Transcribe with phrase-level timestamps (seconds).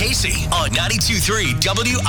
[0.00, 2.00] Kasey on 92.3 WIL.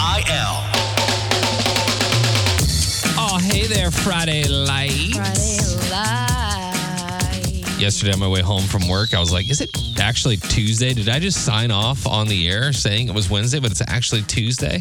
[3.19, 5.11] Oh, hey there, Friday Light.
[5.11, 5.59] Friday
[5.91, 7.81] light.
[7.81, 10.93] Yesterday on my way home from work, I was like, is it actually Tuesday?
[10.93, 14.21] Did I just sign off on the air saying it was Wednesday, but it's actually
[14.21, 14.79] Tuesday?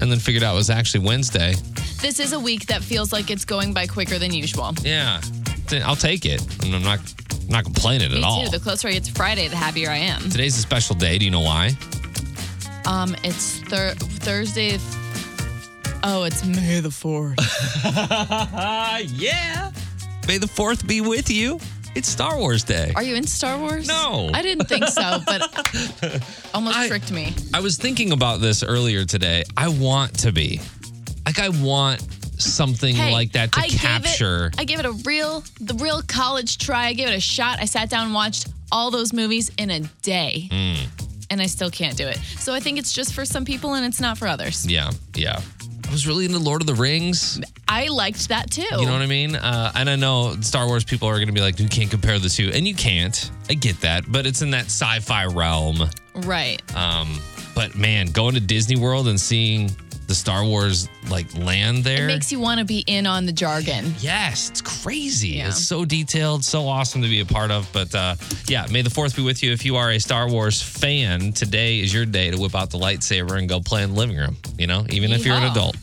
[0.00, 1.52] And then figured out it was actually Wednesday.
[2.00, 4.72] This is a week that feels like it's going by quicker than usual.
[4.80, 5.20] Yeah.
[5.84, 6.40] I'll take it.
[6.64, 7.00] I'm not
[7.50, 8.44] not complaining Me at all.
[8.44, 8.50] too.
[8.50, 10.22] The closer I get to Friday, the happier I am.
[10.30, 11.18] Today's a special day.
[11.18, 11.76] Do you know why?
[12.86, 14.78] Um, it's thir- Thursday.
[16.04, 17.38] Oh, it's May the fourth.
[17.84, 19.70] Uh, yeah.
[20.26, 21.60] May the 4th be with you.
[21.94, 22.92] It's Star Wars Day.
[22.96, 23.86] Are you in Star Wars?
[23.86, 24.30] No.
[24.32, 25.42] I didn't think so, but
[26.54, 27.34] almost I- tricked me.
[27.54, 29.44] I was thinking about this earlier today.
[29.56, 30.60] I want to be.
[31.26, 32.00] Like I want
[32.40, 34.50] something Hey, like that to I gave it- capture.
[34.58, 36.86] I gave it a real, the real college try.
[36.86, 37.58] I gave it a shot.
[37.60, 41.01] I sat down and watched all those movies in a day, Hmm.
[41.32, 42.18] And I still can't do it.
[42.36, 44.66] So I think it's just for some people, and it's not for others.
[44.66, 45.40] yeah, yeah.
[45.88, 47.40] I was really into Lord of the Rings.
[47.68, 48.62] I liked that too.
[48.62, 49.34] You know what I mean?
[49.34, 52.18] Uh, and I know Star Wars people are going to be like, you can't compare
[52.18, 52.50] the two.
[52.54, 53.30] And you can't.
[53.50, 54.04] I get that.
[54.10, 55.82] But it's in that sci fi realm.
[56.14, 56.62] Right.
[56.74, 57.18] Um,
[57.54, 59.70] but man, going to Disney World and seeing
[60.12, 62.04] the Star Wars like land there.
[62.04, 63.94] It makes you want to be in on the jargon.
[64.00, 65.28] Yes, it's crazy.
[65.28, 65.48] Yeah.
[65.48, 67.66] It's so detailed, so awesome to be a part of.
[67.72, 69.52] But uh, yeah, may the fourth be with you.
[69.52, 72.78] If you are a Star Wars fan, today is your day to whip out the
[72.78, 74.36] lightsaber and go play in the living room.
[74.58, 75.76] You know, even if you're an adult.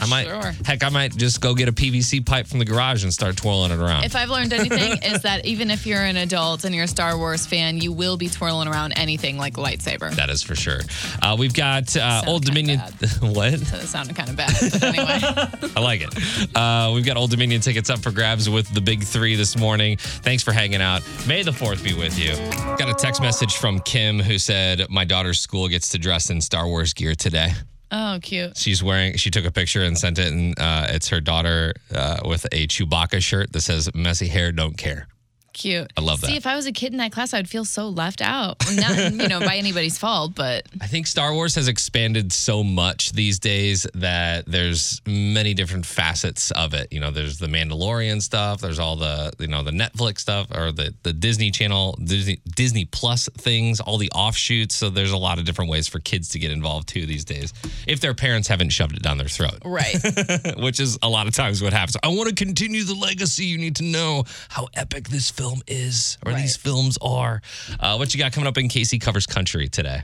[0.00, 0.52] I might, Sure.
[0.64, 3.70] heck, I might just go get a PVC pipe from the garage and start twirling
[3.72, 4.04] it around.
[4.04, 7.16] If I've learned anything, is that even if you're an adult and you're a Star
[7.16, 10.14] Wars fan, you will be twirling around anything like a lightsaber.
[10.16, 10.80] that is for sure.
[11.22, 12.78] Uh, we've got uh, Old Dominion.
[13.20, 13.52] what?
[13.60, 14.52] That sounded kind of bad.
[14.60, 15.18] But anyway,
[15.76, 16.56] I like it.
[16.56, 19.96] Uh, we've got Old Dominion tickets up for grabs with the big three this morning.
[19.98, 21.02] Thanks for hanging out.
[21.26, 22.32] May the 4th be with you.
[22.76, 26.40] Got a text message from Kim who said, My daughter's school gets to dress in
[26.40, 27.52] Star Wars gear today.
[27.90, 28.56] Oh, cute.
[28.56, 32.20] She's wearing, she took a picture and sent it, and uh, it's her daughter uh,
[32.24, 35.08] with a Chewbacca shirt that says, Messy hair, don't care.
[35.56, 35.90] Cute.
[35.96, 36.26] I love that.
[36.26, 38.62] See, if I was a kid in that class, I would feel so left out.
[38.74, 43.12] Not, you know, by anybody's fault, but I think Star Wars has expanded so much
[43.12, 46.92] these days that there's many different facets of it.
[46.92, 50.72] You know, there's the Mandalorian stuff, there's all the you know the Netflix stuff or
[50.72, 54.74] the the Disney Channel, Disney Disney Plus things, all the offshoots.
[54.74, 57.54] So there's a lot of different ways for kids to get involved too these days,
[57.86, 59.96] if their parents haven't shoved it down their throat, right.
[60.58, 61.96] which is a lot of times what happens.
[62.02, 63.46] I want to continue the legacy.
[63.46, 66.40] You need to know how epic this film is or Right.
[66.42, 67.40] these films are.
[67.80, 70.02] Uh, what you got coming up in Kasey covers country today?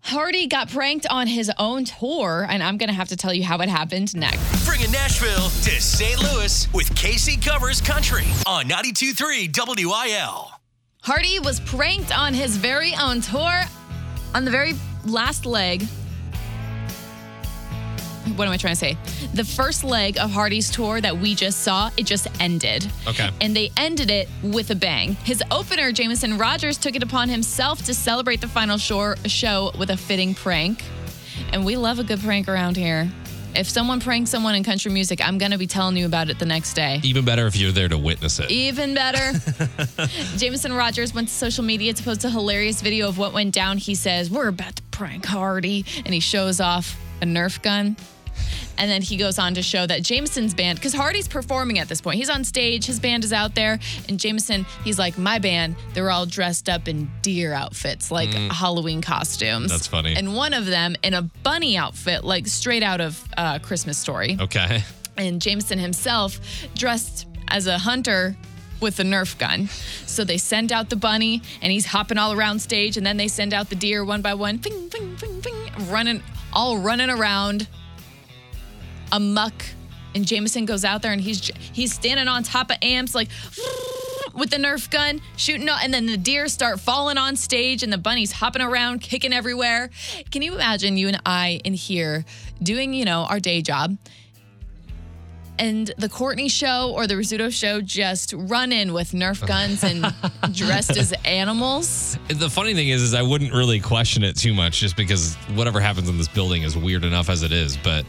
[0.00, 3.42] Hardy got pranked on his own tour, and I'm going to have to tell you
[3.44, 4.64] how it happened next.
[4.64, 6.18] Bringing Nashville to St.
[6.22, 10.50] Louis with Kasey Covers Country on 92.3 WIL.
[11.02, 13.62] Hardy was pranked on his very own tour
[14.34, 14.74] on the very
[15.04, 15.86] last leg.
[18.36, 18.96] What am I trying to say?
[19.34, 22.90] The first leg of Hardy's tour that we just saw, it just ended.
[23.06, 23.30] Okay.
[23.40, 25.14] And they ended it with a bang.
[25.24, 29.90] His opener, Jameson Rogers, took it upon himself to celebrate the final shore, show with
[29.90, 30.82] a fitting prank.
[31.52, 33.10] And we love a good prank around here.
[33.54, 36.38] If someone pranks someone in country music, I'm going to be telling you about it
[36.38, 37.00] the next day.
[37.02, 38.50] Even better if you're there to witness it.
[38.50, 39.32] Even better.
[40.36, 43.78] Jameson Rogers went to social media to post a hilarious video of what went down.
[43.78, 45.84] He says, We're about to prank Hardy.
[46.04, 47.96] And he shows off a Nerf gun.
[48.76, 52.00] And then he goes on to show that Jameson's band, because Hardy's performing at this
[52.00, 52.16] point.
[52.18, 53.78] He's on stage, his band is out there,
[54.08, 59.02] and Jameson, he's like, My band, they're all dressed up in deer outfits, like Halloween
[59.02, 59.70] costumes.
[59.70, 60.14] That's funny.
[60.14, 64.36] And one of them in a bunny outfit, like straight out of uh, Christmas Story
[64.40, 64.82] Okay.
[65.16, 66.38] and Jameson himself
[66.74, 68.36] dressed as a hunter
[68.80, 69.66] with a Nerf gun.
[70.06, 73.26] So they send out the bunny and he's hopping all around stage and then they
[73.26, 76.22] send out the deer one by one, ping, ping, ping, ping, running,
[76.52, 77.66] all running around
[79.12, 79.52] amuck.
[80.14, 83.28] And Jameson goes out there and he's he's standing on top of amps like
[84.34, 87.98] with the Nerf gun, shooting, and then the deer start falling on stage, and the
[87.98, 89.90] bunnies hopping around, kicking everywhere.
[90.30, 92.24] Can you imagine you and I in here
[92.62, 93.98] doing, you know, our day job,
[95.58, 100.06] and the Courtney show or the Rizzuto show just run in with Nerf guns and
[100.54, 102.16] dressed as animals?
[102.28, 105.80] The funny thing is, is I wouldn't really question it too much, just because whatever
[105.80, 107.76] happens in this building is weird enough as it is.
[107.76, 108.04] But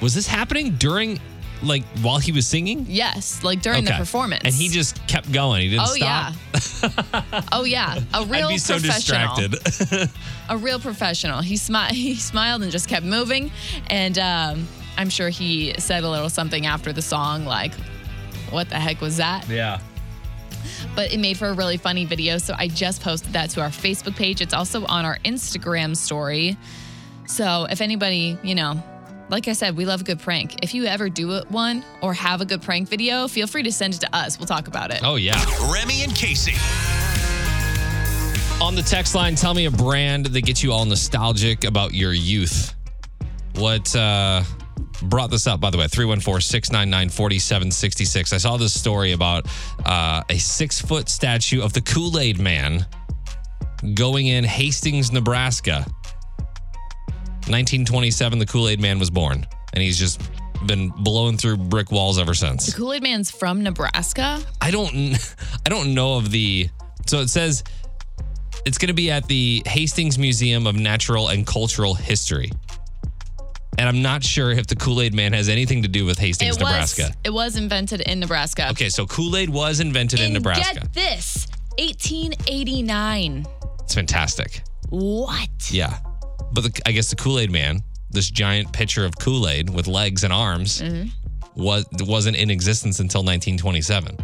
[0.00, 1.18] was this happening during,
[1.62, 2.84] like, while he was singing?
[2.88, 4.42] Yes, like during the performance.
[4.44, 5.62] And he just kept going.
[5.62, 6.34] He didn't Oh stop.
[6.52, 7.42] yeah.
[7.52, 7.98] oh yeah.
[8.12, 9.48] A real I'd be so professional.
[9.48, 10.10] distracted.
[10.48, 11.40] a real professional.
[11.40, 11.92] He smiled.
[11.96, 13.50] He smiled and just kept moving.
[13.88, 14.68] And um,
[14.98, 17.72] I'm sure he said a little something after the song, like,
[18.50, 19.80] "What the heck was that?" yeah.
[20.94, 22.38] but it made for a really funny video.
[22.38, 24.40] So I just posted that to our Facebook page.
[24.40, 26.56] It's also on our Instagram story.
[27.26, 28.82] So if anybody, you know,
[29.28, 30.62] like I said, we love a good prank.
[30.62, 33.72] If you ever do it one or have a good prank video, feel free to
[33.72, 34.38] send it to us.
[34.38, 35.00] We'll talk about it.
[35.02, 35.34] Oh, yeah.
[35.72, 36.54] Remy and Kasey.
[38.62, 42.12] On the text line, tell me a brand that gets you all nostalgic about your
[42.12, 42.74] youth.
[43.56, 44.42] What uh,
[45.02, 45.88] brought this up, by the way?
[45.88, 48.32] 314 699 4766.
[48.32, 49.46] I saw this story about
[49.84, 52.86] uh, a six foot statue of the Kool Aid Man
[53.94, 55.86] going in Hastings, Nebraska.
[57.46, 60.20] 1927, the Kool Aid Man was born, and he's just
[60.66, 62.66] been blowing through brick walls ever since.
[62.66, 64.40] The Kool Aid Man's from Nebraska.
[64.60, 64.94] I don't
[65.66, 66.68] I don't know of the
[67.06, 67.62] so it says
[68.64, 72.50] it's going to be at the Hastings Museum of Natural and Cultural History.
[73.76, 76.60] And I'm not sure if the Kool-Aid Man has anything to do with Hastings, it
[76.60, 77.02] Nebraska.
[77.02, 78.70] was it was invented in Nebraska.
[78.70, 80.80] Okay, so Kool-Aid was invented in Nebraska.
[80.80, 81.48] Get this,
[81.78, 83.44] 1889.
[83.80, 84.62] It's fantastic.
[84.90, 85.70] What?
[85.70, 85.98] Yeah.
[86.52, 90.32] But the, I guess the Kool-Aid Man, this giant pitcher of Kool-Aid with legs and
[90.32, 91.08] arms Mm-hmm.
[91.60, 94.18] was wasn't in existence until 1927.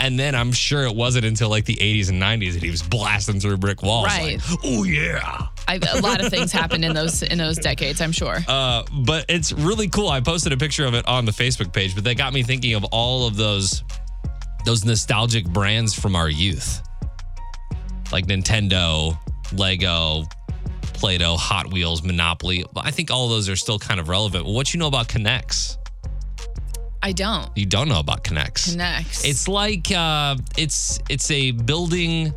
[0.00, 2.82] And then I'm sure it wasn't until like the 80s and 90s that he was
[2.82, 4.06] blasting through brick walls.
[4.06, 4.38] Right.
[4.48, 5.48] Like, oh yeah.
[5.66, 8.00] I, a lot of things happened in those in those decades.
[8.00, 8.36] I'm sure.
[8.46, 10.08] Uh, but it's really cool.
[10.08, 12.74] I posted a picture of it on the Facebook page, but that got me thinking
[12.74, 13.82] of all of those
[14.64, 16.80] those nostalgic brands from our youth.
[18.12, 19.18] Like Nintendo,
[19.52, 20.24] Lego,
[20.98, 22.64] Play-Doh, Hot Wheels, Monopoly.
[22.76, 24.46] I think all those are still kind of relevant.
[24.46, 25.76] What you know about K'Nex?
[27.00, 27.48] I don't.
[27.56, 28.74] You don't know about K'Nex.
[28.74, 29.24] K'Nex.
[29.24, 32.34] It's like uh, it's it's a building.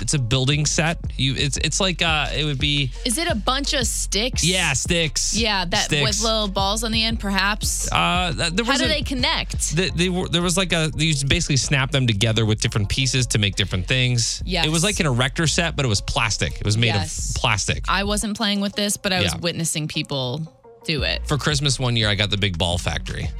[0.00, 0.98] It's a building set.
[1.16, 4.44] You it's it's like uh, it would be Is it a bunch of sticks?
[4.44, 5.36] yeah sticks.
[5.36, 6.02] Yeah, that sticks.
[6.02, 7.90] with little balls on the end, perhaps.
[7.92, 9.70] Uh, there How do a- they connect?
[9.76, 13.26] They, they were, there was like a you basically snap them together with different pieces
[13.28, 14.42] to make different things.
[14.44, 16.56] Yeah, It was like an erector set, but it was plastic.
[16.56, 17.30] It was made Yes.
[17.30, 17.84] of plastic.
[17.88, 19.40] I wasn't playing with this, but I was Yeah.
[19.40, 20.40] witnessing people
[20.84, 21.26] do it.
[21.26, 23.30] For Christmas one year, I got the big ball factory.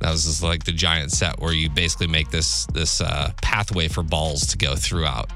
[0.00, 3.88] That was just like the giant set where you basically make this this uh, pathway
[3.88, 5.28] for balls to go throughout.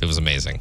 [0.00, 0.60] It was amazing.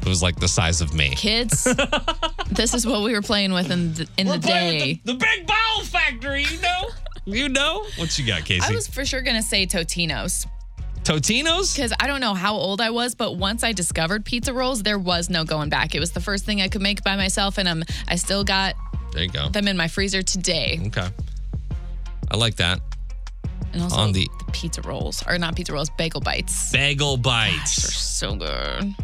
[0.00, 1.10] It was like the size of me.
[1.10, 1.64] Kids,
[2.50, 5.00] this is what we were playing with in the, in the day.
[5.04, 6.88] the, big ball factory, you know?
[7.24, 7.84] you know?
[7.96, 8.62] What you got, Kasey?
[8.62, 10.46] I was for sure gonna say Totino's
[11.08, 11.74] Totino's?
[11.74, 14.98] because I don't know how old I was, but once I discovered pizza rolls, there
[14.98, 15.94] was no going back.
[15.94, 18.74] It was the first thing I could make by myself, and um, I still got
[19.12, 19.48] There you go.
[19.48, 20.78] them in my freezer today.
[20.88, 21.08] Okay.
[22.30, 22.80] I like that.
[23.72, 26.72] And also On the- the pizza rolls, or not pizza rolls, bagel bites.
[26.72, 27.76] Bagel bites.
[27.82, 28.94] They're so good.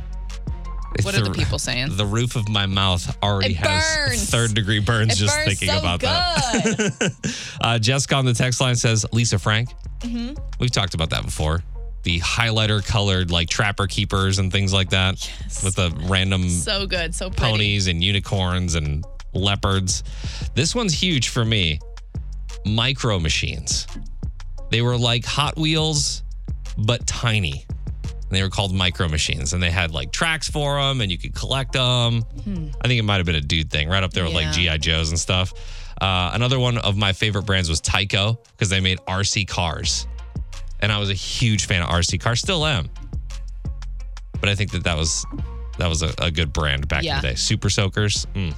[1.03, 1.97] What are the people saying?
[1.97, 4.31] The roof of my mouth already has burns.
[4.31, 7.13] third degree burns It just burns thinking so about that.
[7.61, 9.71] Uh, Jessica on the text line says Lisa Frank.
[10.01, 10.35] Mm-hmm.
[10.61, 11.63] We've talked about that before.
[12.05, 15.65] The highlighter colored like trapper keepers and things like that Yes.
[15.65, 17.43] with the random so good, so pretty.
[17.53, 20.05] ponies and unicorns and leopards.
[20.55, 21.81] This one's huge for me.
[22.67, 23.87] Micro machines.
[24.75, 26.25] They were like Hot Wheels,
[26.77, 27.65] but tiny.
[28.03, 31.17] And they were called micro machines, and they had like tracks for them, and you
[31.17, 32.25] could collect them.
[32.83, 34.61] I think it might have been a dude thing, right up there with like Hmm.
[34.63, 34.73] Yeah.
[34.77, 35.53] GI Joes and stuff.
[36.03, 40.09] Uh, another one of my favorite brands was Tyco because they made RC cars,
[40.81, 42.41] and I was a huge fan of RC cars.
[42.41, 42.91] Still am,
[44.41, 45.25] but I think that that was
[45.79, 47.19] that was a, a good brand back Yeah.
[47.19, 47.35] in the day.
[47.37, 48.27] Super Soakers.
[48.35, 48.55] Mm.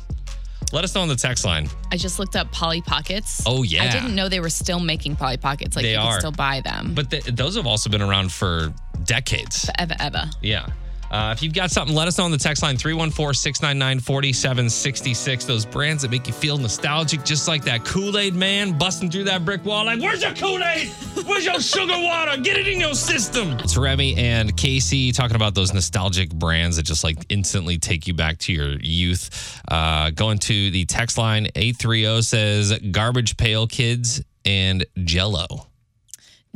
[0.73, 1.68] Let us know on the text line.
[1.92, 3.42] I just looked up Polly Pockets.
[3.46, 3.85] Oh, yeah.
[3.85, 5.76] I didn't know they were still making Polly Pockets.
[5.76, 6.12] Like They you are.
[6.14, 6.92] could still buy them.
[6.94, 8.73] But th- those have also been around for
[9.04, 9.70] decades.
[9.78, 10.25] ever, ever.
[10.42, 10.66] Yeah.
[11.11, 15.45] Uh, if you've got something, let us know on the text line 314 699 4766.
[15.45, 19.25] Those brands that make you feel nostalgic, just like that Kool Aid man busting through
[19.25, 20.89] that brick wall, like, Where's your Kool Aid?
[21.27, 22.41] Where's your sugar water?
[22.41, 23.53] Get it in your system.
[23.61, 28.15] It's Remy and Kasey talking about those nostalgic brands that just like instantly take you
[28.15, 29.61] back to your youth.
[29.69, 35.69] Uh, going to the text line 830 says Garbage Pail Kids and Jello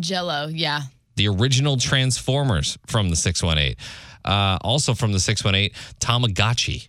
[0.00, 0.83] Jello, yeah.
[1.16, 3.76] the original Transformers from the 618.
[4.24, 6.88] Uh, also from the 618, Tamagotchi.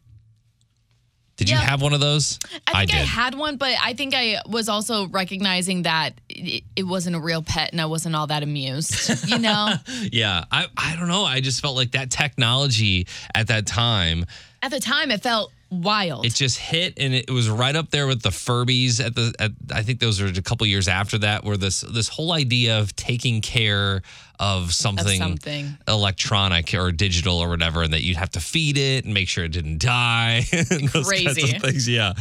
[1.38, 2.38] Did you have one of those?
[2.68, 6.84] I think I, had one, but I think I was also recognizing that it, it
[6.84, 9.28] wasn't a real pet and I wasn't all that amused.
[9.28, 9.74] You know?
[10.12, 11.24] yeah, I, I don't know.
[11.24, 14.26] I just felt like that technology at that time,
[14.62, 16.26] At the time, it felt wild.
[16.26, 19.52] it just hit and it was right up there with the Furbies at the at,
[19.74, 22.96] I think those were a couple years after that where this this whole idea of
[22.96, 24.02] taking care
[24.40, 25.78] of something, something.
[25.88, 29.44] electronic or digital or whatever and that you'd have to feed it and make sure
[29.46, 31.56] it didn't die and those kinds Crazy.
[31.56, 32.14] of things yeah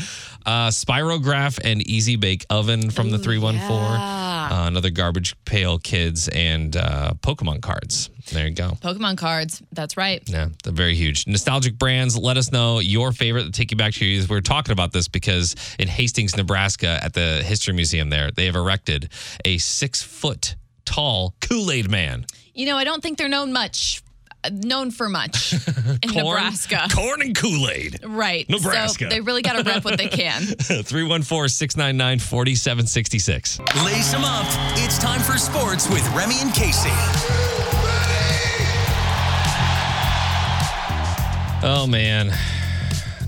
[0.46, 3.66] uh spirograph and easy bake oven from the 314
[4.50, 4.64] yeah.
[4.64, 8.10] Uh, another Garbage Pail Kids and uh, Pokemon cards.
[8.32, 8.70] There you go.
[8.82, 9.62] Pokemon cards.
[9.72, 10.22] That's right.
[10.26, 11.26] Yeah, they're very huge.
[11.26, 14.28] Nostalgic brands, let us know your favorite to take you back to your youth.
[14.28, 18.46] We are talking about this because in Hastings, Nebraska, at the History Museum there, they
[18.46, 19.10] have erected
[19.44, 20.54] a six foot
[20.84, 22.26] tall Kool Aid man.
[22.54, 24.02] You know, I don't think they're known much,
[24.50, 25.52] known for much
[26.02, 26.86] in Nebraska.
[26.94, 28.00] Corn and Kool Aid.
[28.04, 28.48] Right.
[28.48, 29.04] Nebraska.
[29.04, 30.42] So they really got to rep what they can.
[30.42, 33.60] 314 699 4766.
[33.84, 34.46] Lace them up.
[34.78, 36.90] It's time for sports with Remy and Kasey.
[41.62, 42.32] Oh, man.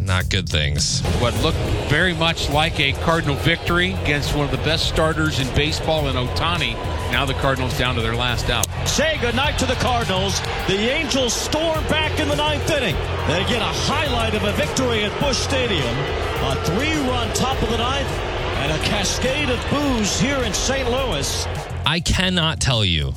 [0.06, 1.00] Not good things.
[1.20, 5.46] What looked very much like a Cardinal victory against one of the best starters in
[5.54, 6.74] baseball in Ohtani.
[7.12, 8.66] Now the Cardinals down to their last out.
[8.86, 10.40] Say goodnight to the Cardinals.
[10.66, 12.96] The Angels storm back in the ninth inning.
[13.28, 15.96] They get a highlight of a victory at Busch Stadium.
[16.44, 20.90] A three-run top of the ninth and a cascade of boos here in St.
[20.90, 21.46] Louis.
[21.86, 23.12] I cannot tell you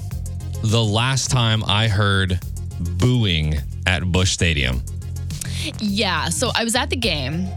[0.64, 2.40] the last time I heard
[2.80, 3.56] booing
[3.88, 4.84] at Busch Stadium.
[5.80, 6.30] Yeah.
[6.30, 7.48] So I was at the game,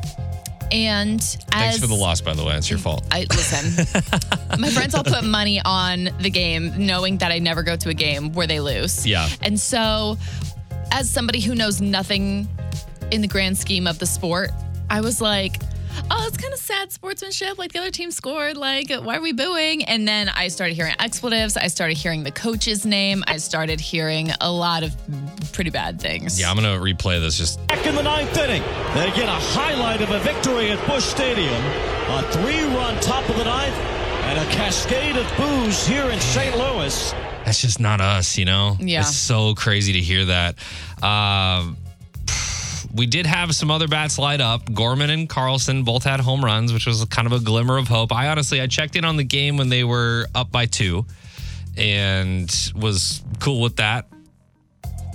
[0.71, 2.57] and Thanks for the loss, by the way.
[2.57, 3.05] It's your fault.
[3.11, 3.87] I listen.
[4.59, 7.95] my friends all put money on the game, knowing that I never go to a
[7.95, 9.07] game where they lose.
[9.07, 9.29] Yeah.
[9.43, 10.19] And so,
[10.93, 12.49] as somebody who knows nothing
[13.11, 14.51] in the grand scheme of the sport,
[14.91, 15.61] I was like,
[16.11, 17.59] oh, it's kind of sad sportsmanship.
[17.59, 18.57] Like the other team scored.
[18.57, 19.85] Like, why are we booing?
[19.85, 21.57] And then I started hearing expletives.
[21.57, 23.25] I started hearing the coach's name.
[23.27, 24.95] I started hearing a lot of
[25.53, 26.41] pretty bad things.
[26.41, 28.63] Yeah, I'm going to replay this just Back in the ninth inning.
[28.95, 31.55] They get a highlight of a victory at Busch Stadium.
[32.11, 36.55] A three-run top of the ninth and a cascade of boos here in St.
[36.57, 37.13] Louis.
[37.47, 38.77] that's just not us, you know?
[38.79, 39.01] Yeah.
[39.01, 40.57] It's so crazy to hear that.
[41.03, 41.78] Um,
[42.95, 44.73] we did have some other bats light up.
[44.73, 48.13] Gorman and Carlson both had home runs, which was kind of a glimmer of hope.
[48.13, 51.05] I honestly, I checked in on the game when they were up by two
[51.77, 54.07] and was cool with that.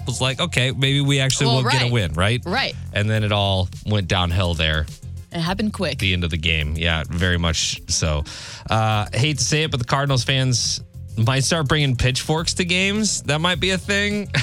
[0.05, 2.41] Was like, okay, maybe we actually Well, will get a win, right?
[2.45, 2.75] Right.
[2.93, 4.85] And then it all went downhill there
[5.31, 5.97] It happened quick.
[5.99, 6.75] the end of the game.
[6.75, 8.23] Yeah, very much so.
[8.69, 10.81] Uh, hate to say it, but the Cardinals fans
[11.17, 13.21] might start bringing pitchforks to games.
[13.23, 14.29] That might be a thing.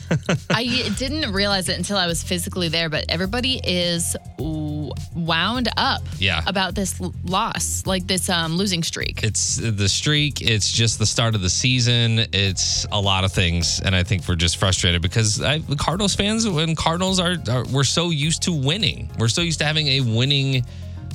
[0.50, 6.42] I didn't realize it until I was physically there, but everybody is wound up Yeah.
[6.46, 9.22] about this loss, like this um, losing streak.
[9.22, 10.40] it's the streak.
[10.42, 12.20] It's just the start of the season.
[12.32, 16.14] It's a lot of things, and I think we're just frustrated because I, the Cardinals
[16.14, 19.10] fans, when Cardinals are, are, we're so used to winning.
[19.18, 20.64] We're so used to having a winning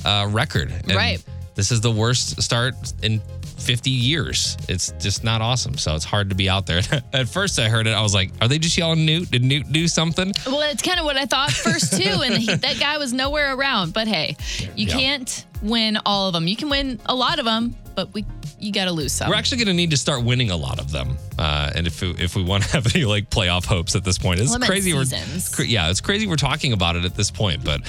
[0.04, 0.70] uh, record.
[0.72, 1.22] And Right.
[1.54, 3.20] This is the worst start in
[3.58, 4.56] 50 years.
[4.68, 5.76] It's just not awesome.
[5.76, 6.80] So it's hard to be out there.
[7.12, 7.90] At first, I heard it.
[7.92, 9.30] I was like, are they just yelling Newt?
[9.30, 10.32] Did Newt do something?
[10.46, 13.54] well, it's kind of what I thought first too, and he, that guy was nowhere
[13.54, 13.92] around.
[13.92, 14.36] But hey,
[14.76, 14.92] you Yeah.
[14.94, 16.46] can't win all of them.
[16.46, 18.24] You can win a lot of them, but we
[18.60, 19.28] you got to lose some.
[19.28, 22.00] We're actually going to need to start winning a lot of them, uh, and if
[22.02, 24.68] we, if we want to have any like playoff hopes at this point, it's Limit
[24.68, 24.90] crazy.
[24.92, 25.56] seasons.
[25.58, 26.26] We're yeah, it's crazy.
[26.26, 27.82] We're talking about it at this point, but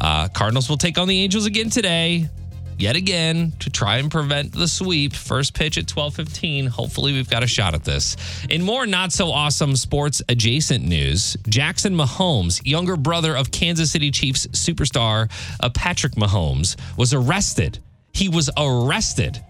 [0.00, 2.28] uh, Cardinals will take on the Angels again today,
[2.78, 5.12] yet again to try and prevent the sweep.
[5.14, 6.66] First pitch at twelve fifteen.
[6.66, 8.16] Hopefully, we've got a shot at this.
[8.50, 14.10] In more not so awesome sports adjacent news, Jackson Mahomes, younger brother of Kansas City
[14.10, 15.30] Chiefs superstar
[15.60, 17.78] uh, Patrick Mahomes, was arrested.
[18.12, 19.42] He was arrested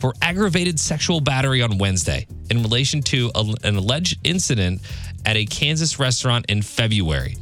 [0.00, 4.80] for aggravated sexual battery on Wednesday in relation to a, an alleged incident
[5.24, 7.36] at a Kansas restaurant in February.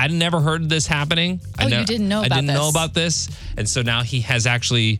[0.00, 1.40] I'd never heard this happening.
[1.58, 3.28] I Oh, you didn't know I didn't know about this,
[3.58, 4.98] and so now he has actually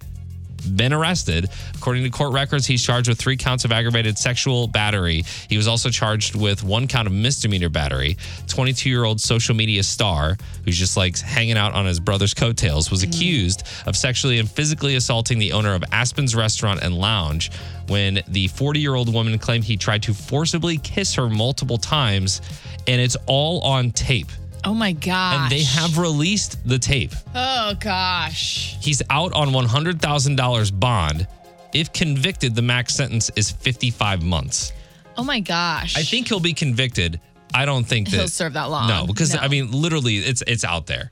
[0.76, 1.48] been arrested.
[1.74, 5.24] According to court records, he's charged with three counts of aggravated sexual battery.
[5.48, 8.18] He was also charged with one count of misdemeanor battery.
[8.48, 12.90] 22 year old social media star, who's just like hanging out on his brother's coattails,
[12.90, 13.08] was mm.
[13.08, 17.50] accused of sexually and physically assaulting the owner of Aspen's Restaurant and Lounge
[17.88, 22.40] when the 40 year old woman claimed he tried to forcibly kiss her multiple times.
[22.86, 24.30] And it's all on tape.
[24.64, 25.36] Oh my gosh!
[25.40, 27.12] And they have released the tape.
[27.34, 28.76] Oh gosh!
[28.80, 31.26] He's out on $100,000 bond.
[31.72, 34.72] If convicted, the max sentence is 55 months.
[35.16, 35.96] Oh my gosh!
[35.96, 37.20] I think he'll be convicted.
[37.52, 38.88] I don't think that He'll serve that long.
[38.88, 39.40] No, because No.
[39.40, 41.10] I mean, literally, it's it's out there.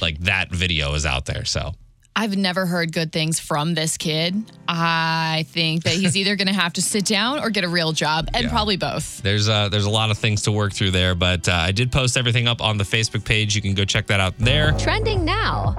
[0.00, 1.44] Like that video is out there.
[1.44, 1.74] So
[2.16, 4.34] I've never heard good things from this kid.
[4.68, 7.92] I think that he's either going to have to sit down or get a real
[7.92, 8.50] job, and Yeah.
[8.50, 9.22] probably both.
[9.22, 11.14] there's uh, there's a lot of things to work through there.
[11.14, 13.54] But uh, I did post everything up on the Facebook page.
[13.56, 14.72] You can go check that out there.
[14.72, 15.74] Trending now.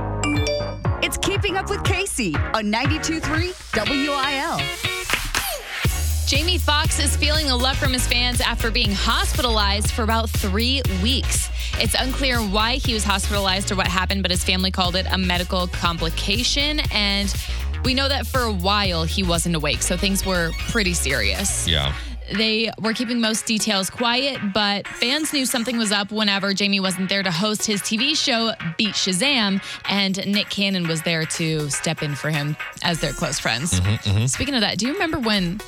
[1.04, 3.54] It's Keeping Up with Kasey on 92.3
[3.88, 5.21] WIL.
[6.28, 10.82] Jamie Foxx is feeling the love from his fans after being hospitalized for about three
[11.04, 11.50] weeks.
[11.74, 15.18] It's unclear why he was hospitalized or what happened, but his family called it a
[15.18, 16.80] medical complication.
[16.92, 17.34] And
[17.84, 21.68] We know that for a while he wasn't awake, so things were pretty serious.
[21.68, 21.94] Yeah.
[22.32, 27.10] They were keeping most details quiet, but fans knew something was up whenever Jamie wasn't
[27.10, 32.04] there to host his TV show, Beat Shazam, and Nick Cannon was there to step
[32.04, 33.80] in for him as their close friends.
[33.80, 34.26] Mm-hmm, mm-hmm.
[34.28, 35.60] Speaking of that, do you remember when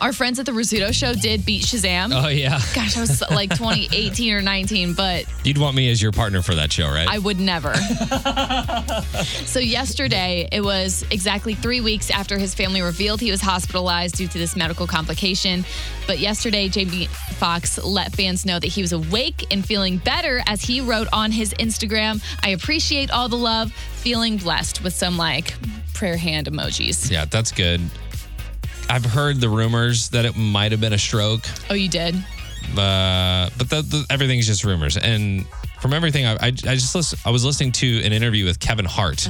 [0.00, 2.10] our friends at the Rizzuto show did Beat Shazam?
[2.12, 2.60] Oh yeah.
[2.74, 6.54] Gosh, I was like 2018 or 19, but You'd want me as your partner for
[6.54, 7.08] that show, right?
[7.08, 7.74] I would never.
[9.46, 14.28] so, yesterday, it was exactly three weeks after his family revealed he was hospitalized due
[14.28, 15.64] to this medical complication.
[16.06, 17.06] But yesterday, Jamie
[17.38, 21.30] Foxx let fans know that he was awake and feeling better as he wrote on
[21.32, 25.54] his Instagram, I appreciate all the love, feeling blessed with some like
[25.94, 27.10] prayer hand emojis.
[27.10, 27.80] yeah, that's good.
[28.90, 31.42] I've heard the rumors that it might have been a stroke.
[31.70, 32.16] Oh, you did?
[32.76, 34.96] uh, but the, the, everything's just rumors.
[34.96, 35.46] And
[35.80, 38.84] from everything, I, I, I just listen, I was listening to an interview with Kevin
[38.84, 39.28] Hart,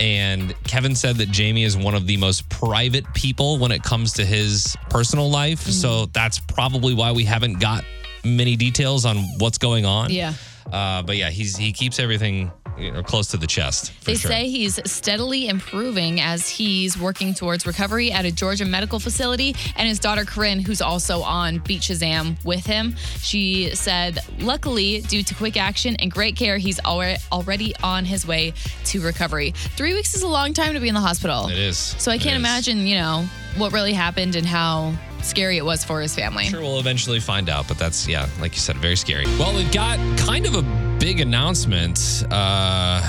[0.00, 4.12] and Kevin said that Jamie is one of the most private people when it comes
[4.14, 5.60] to his personal life.
[5.60, 7.84] So that's probably why we haven't got
[8.24, 10.10] many details on what's going on.
[10.10, 10.34] Yeah.
[10.70, 13.92] Uh, but yeah, he's he keeps everything you know, close to the chest.
[14.04, 14.30] They sure.
[14.30, 19.54] say he's steadily improving as he's working towards recovery at a Georgia medical facility.
[19.76, 25.22] And his daughter, Corinne, who's also on Beat Shazam with him, she said, luckily, due
[25.22, 28.52] to quick action and great care, he's already on his way
[28.86, 29.52] to recovery.
[29.52, 31.48] Three weeks is a long time to be in the hospital.
[31.48, 31.78] it is.
[31.78, 33.24] So I can't imagine, you know,
[33.56, 36.46] what really happened and how scary it was for his family.
[36.46, 39.24] Sure, we'll eventually find out, but that's yeah, like you said, very scary.
[39.38, 42.22] Well, we've got kind of a big announcement.
[42.30, 43.02] Uh,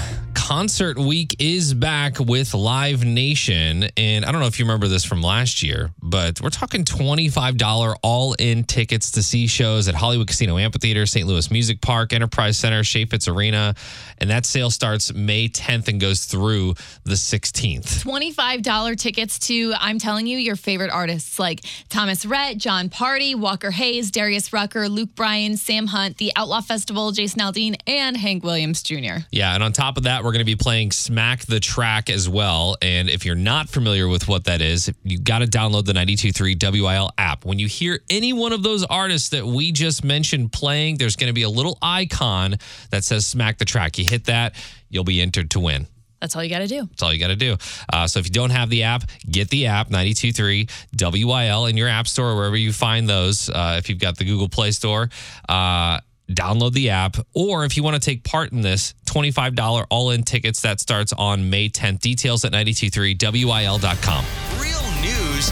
[0.47, 5.05] concert week is back with Live Nation, and I don't know if you remember this
[5.05, 10.27] from last year, but we're talking twenty-five dollar all-in tickets to see shows at Hollywood
[10.27, 11.25] Casino Amphitheater, St.
[11.25, 13.73] Louis Music Park, Enterprise Center, Chaifetz Arena,
[14.17, 16.73] and that sale starts May tenth and goes through
[17.05, 18.03] the sixteenth.
[18.03, 23.71] $25 tickets to, I'm telling you, your favorite artists like Thomas Rhett, Jon Pardi, Walker
[23.71, 28.83] Hayes, Darius Rucker, Luke Bryan, Sam Hunt, The Outlaw Festival, Jason Aldean, and Hank Williams
[28.83, 29.23] Jr.
[29.31, 32.27] Yeah, and on top of that, we're going to be playing Smack the Track as
[32.27, 32.75] well.
[32.81, 36.57] And if you're not familiar with what that is, you got to download the 923
[36.61, 37.45] WIL app.
[37.45, 41.29] When you hear any one of those artists that we just mentioned playing, there's going
[41.29, 42.55] to be a little icon
[42.89, 43.97] that says Smack the Track.
[43.97, 44.55] You hit that,
[44.89, 45.87] you'll be entered to win.
[46.19, 46.85] That's all you got to do.
[46.85, 47.57] That's all you got to do.
[47.91, 50.67] Uh, so if you don't have the app, get the app 923
[50.97, 53.49] WIL in your app store, or wherever you find those.
[53.49, 55.09] Uh, if you've got the Google Play Store,
[55.49, 55.99] uh,
[56.31, 57.17] download the app.
[57.33, 61.13] Or if you want to take part in this, $25 all in tickets that starts
[61.13, 61.99] on May 10th.
[61.99, 64.25] Details at 923WIL.com.
[64.59, 65.51] Real news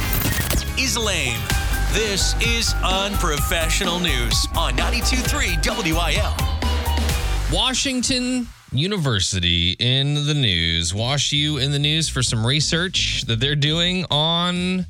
[0.80, 1.40] is lame.
[1.94, 7.56] This is unprofessional news on 92.3 WIL.
[7.56, 10.94] Washington University in the news.
[10.94, 14.86] Wash U in the news for some research that they're doing on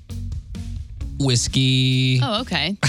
[1.26, 2.20] whiskey.
[2.22, 2.76] Oh, okay.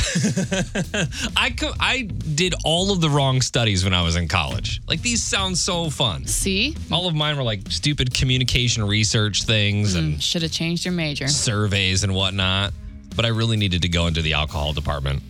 [1.37, 4.81] I co- I did all of the wrong studies when I was in college.
[4.89, 6.27] Like these sound so fun.
[6.27, 6.77] See?
[6.91, 10.95] All of mine were like stupid communication research things hmm, and Should have changed your
[10.95, 11.29] major.
[11.29, 12.73] surveys and whatnot.
[13.15, 15.23] But I really needed to go into the alcohol department,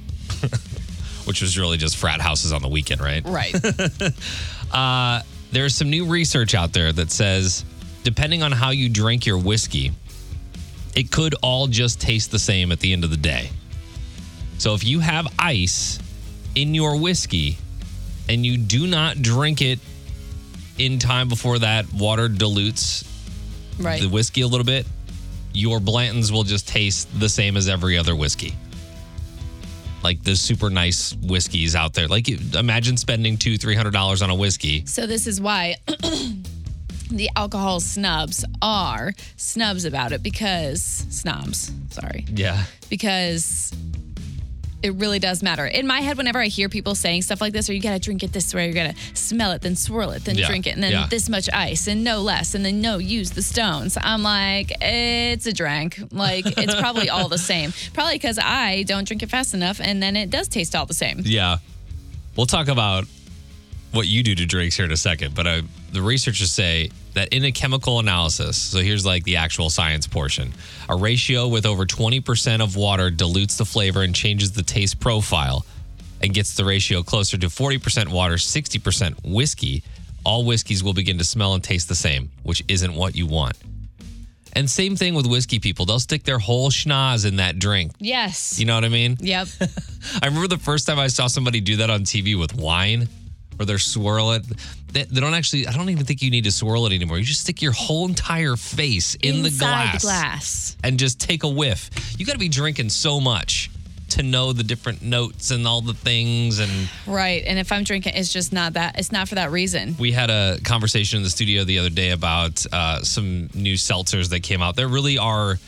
[1.25, 3.23] which was really just frat houses on the weekend, right?
[3.25, 3.55] Right.
[4.73, 7.63] Uh, there's some new research out there that says
[8.05, 9.93] depending on how you drink your whiskey,
[10.95, 13.51] it could all just taste the same at the end of the day.
[14.59, 15.99] So if you have ice
[16.55, 17.57] in your whiskey
[18.29, 19.79] and you do not drink it
[20.79, 23.05] in time before that water dilutes
[23.79, 24.01] right.
[24.01, 24.87] the whiskey a little bit,
[25.53, 28.55] your Blanton's will just taste the same as every other whiskey.
[30.03, 32.09] Like the super nice whiskeys out there.
[32.09, 34.85] Like imagine spending two, three hundred dollars on a whiskey.
[34.87, 35.77] So this is why
[37.11, 42.25] the alcohol snubs are snubs about it because snobs, sorry.
[42.29, 42.65] Yeah.
[42.89, 43.73] Because
[44.83, 45.65] it really does matter.
[45.65, 48.23] In my head, whenever I hear people saying stuff like this, or you gotta drink
[48.23, 50.83] it this way, you gotta smell it, then swirl it, then Yeah, drink it, and
[50.83, 51.07] then yeah.
[51.09, 53.97] this much ice, and no less, and then no, use the stones.
[54.01, 56.01] I'm like, it's a drink.
[56.11, 57.73] Like, it's probably all the same.
[57.95, 60.95] Probably because I don't drink it fast enough, and then it does taste all the
[60.95, 61.21] same.
[61.25, 61.59] Yeah.
[62.37, 63.05] We'll talk about
[63.93, 67.29] what you do to drinks here in a second, but uh, the researchers say that
[67.29, 70.53] in a chemical analysis, so here's like the actual science portion,
[70.89, 75.65] a ratio with over 20% of water dilutes the flavor and changes the taste profile
[76.23, 79.83] and gets the ratio closer to 40% water, 60% whiskey.
[80.25, 83.57] All whiskeys will begin to smell and taste the same, which isn't what you want.
[84.55, 85.87] And same thing with whiskey people.
[85.87, 87.93] They'll stick their whole schnoz in that drink.
[87.99, 88.59] Yes.
[88.59, 89.17] You know what I mean?
[89.19, 89.49] Yep.
[90.23, 93.09] I remember the first time I saw somebody do that on TV with wine,
[93.63, 94.43] where they're swirling.
[94.93, 95.69] They, they don't actually.
[95.69, 97.17] I don't even think you need to swirl it anymore.
[97.19, 100.77] You just stick your whole entire face in the glass, the glass.
[100.83, 101.91] and just take a whiff.
[102.19, 103.71] You got to be drinking so much
[104.11, 106.71] to know the different notes and all the things and
[107.07, 107.45] Right.
[107.47, 108.99] And if I'm drinking, it's just not that.
[108.99, 109.95] It's not for that reason.
[109.99, 114.31] we had a conversation in the studio the other day about uh, some new seltzers
[114.31, 114.75] that came out.
[114.75, 115.59] There really are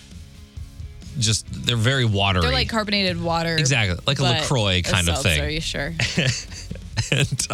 [1.19, 2.43] just they're very watery.
[2.43, 3.57] They're like carbonated water.
[3.57, 5.41] Exactly, like a LaCroix kind of thing.
[5.41, 5.95] Are you sure?
[7.11, 7.47] and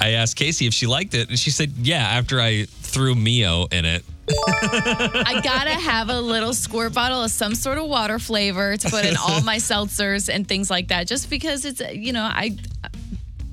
[0.00, 3.66] I asked Kasey if she liked it, and she said, "Yeah." After I threw Mio
[3.66, 8.76] in it, I gotta have a little squirt bottle of some sort of water flavor
[8.76, 11.06] to put in all my seltzers and things like that.
[11.06, 12.56] Just because it's you know I.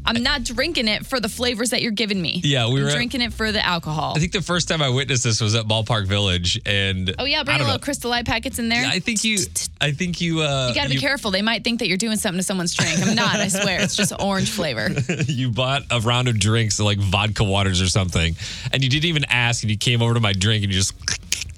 [0.05, 2.41] I'm not drinking it for the flavors that you're giving me.
[2.43, 4.13] Yeah, we I'm were at- drinking it for the alcohol.
[4.15, 7.43] I think the first time I witnessed this was at Ballpark Village, and oh yeah,
[7.43, 7.79] bring a little know.
[7.79, 8.85] Crystal Light packets in there.
[8.85, 9.37] I think you,
[9.79, 11.31] I think you, uh, You gotta be careful.
[11.31, 12.99] They might think that you're doing something to someone's drink.
[13.01, 13.35] I'm not.
[13.35, 13.81] I swear.
[13.81, 14.89] It's just orange flavor.
[15.27, 18.35] you bought a round of drinks like vodka waters or something,
[18.71, 20.93] and you didn't even ask, and you came over to my drink and you just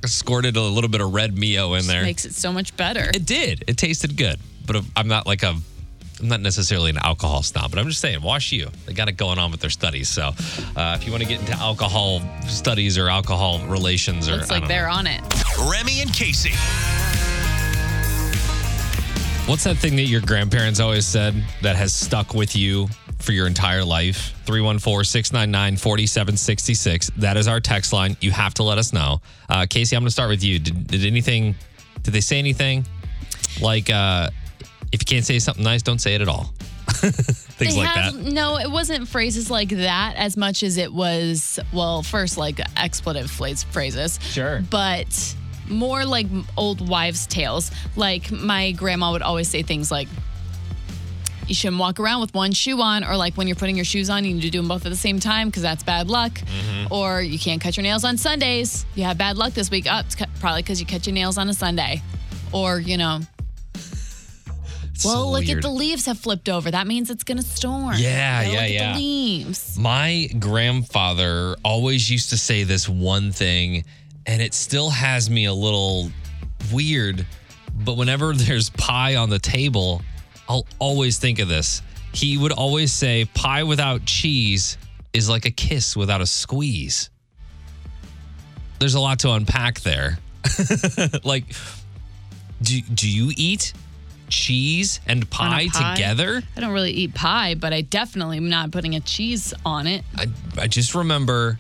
[0.05, 2.03] squirted a little bit of red Mio in there.
[2.03, 3.09] Makes it so much better.
[3.13, 3.63] It did.
[3.67, 5.55] It tasted good, but I'm not like a.
[6.21, 8.69] I'm not necessarily an alcohol snob, but I'm just saying, Wash U.
[8.85, 10.07] They got it going on with their studies.
[10.07, 10.31] So,
[10.75, 14.55] uh, if you want to get into alcohol studies or alcohol relations, or Looks I
[14.55, 14.93] like don't they're know.
[14.93, 15.21] on it.
[15.69, 16.53] Remy and Kasey.
[19.47, 22.87] What's that thing that your grandparents always said that has stuck with you
[23.19, 24.33] for your entire life?
[24.45, 27.11] 314 699 4766.
[27.17, 28.17] That is our text line.
[28.21, 29.21] You have to let us know.
[29.47, 30.57] Uh, Kasey, I'm going to start with you.
[30.59, 31.53] Did, did anything,
[32.01, 32.85] did they say anything?
[33.61, 34.29] Like, uh,
[34.91, 36.53] if you can't say something nice, don't say it at all.
[36.87, 38.31] Things They like have- that.
[38.33, 43.29] No, it wasn't phrases like that as much as it was, well, first like expletive
[43.31, 44.19] phrases.
[44.21, 44.61] Sure.
[44.69, 45.35] But
[45.67, 47.71] more like old wives' tales.
[47.95, 50.07] Like my grandma would always say things like,
[51.47, 54.09] you shouldn't walk around with one shoe on, or like when you're putting your shoes
[54.09, 56.31] on, you need to do them both at the same time because that's bad luck.
[56.33, 56.91] Mm-hmm.
[56.93, 58.83] Or you can't cut your nails on Sundays.
[58.95, 59.85] You have bad luck this week.
[59.89, 62.01] Oh, it's cu- probably because you cut your nails on a Sunday.
[62.51, 63.19] Or, you know,
[64.95, 65.57] It's well, so look weird.
[65.57, 66.71] at the leaves have flipped over.
[66.71, 67.95] That means it's going to storm.
[67.97, 68.93] Yeah, yeah, look yeah.
[68.93, 69.77] The leaves.
[69.77, 73.83] My grandfather always used to say this one thing,
[74.25, 76.09] and it still has me a little
[76.71, 77.27] weird.
[77.83, 80.01] But whenever there's pie on the table,
[80.47, 81.81] I'll always think of this.
[82.13, 84.77] He would always say, Pie without cheese
[85.11, 87.09] is like a kiss without a squeeze.
[88.79, 90.19] There's a lot to unpack there.
[91.25, 91.53] like,
[92.61, 93.73] do, do you eat
[94.29, 95.93] cheese and pie, pie?
[95.95, 96.41] together?
[96.55, 100.03] I don't really eat pie, but I definitely am not putting a cheese on it.
[100.15, 100.27] I,
[100.59, 101.57] I just remember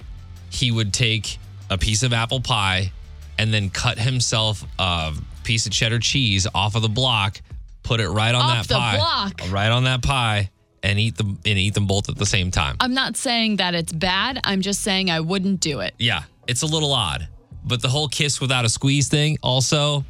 [0.49, 1.37] he would take
[1.69, 2.91] a piece of apple pie
[3.37, 7.41] and then cut himself a piece of cheddar cheese off of the block,
[7.83, 9.41] put it right on Off that the pie, block?
[9.51, 10.49] right on that pie,
[10.83, 12.77] and eat them and eat them both at the same time.
[12.79, 14.39] I'm not saying that it's bad.
[14.43, 15.93] I'm just saying I wouldn't do it.
[15.99, 17.27] yeah, it's a little odd,
[17.65, 20.05] but the whole kiss without a squeeze thing also.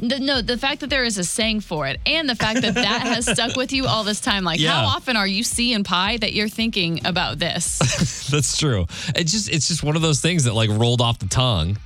[0.00, 2.74] The, no, the fact that there is a saying for it and the fact that
[2.74, 4.44] that has stuck with you all this time.
[4.44, 4.72] Like, Yeah.
[4.72, 7.78] how often are you seeing pie that you're thinking about this?
[8.30, 8.86] That's true.
[9.14, 11.76] It's just it's just one of those things that like rolled off the tongue